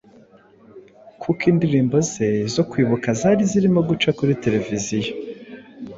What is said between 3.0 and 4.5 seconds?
zari zirimo guca kuri